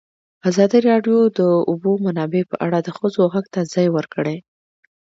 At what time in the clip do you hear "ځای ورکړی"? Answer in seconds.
3.73-4.37